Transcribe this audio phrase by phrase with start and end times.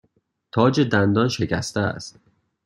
[0.51, 2.19] تاج دندان شکسته است.